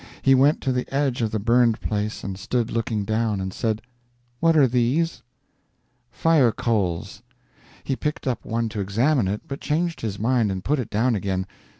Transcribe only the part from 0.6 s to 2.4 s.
to the edge of the burned place and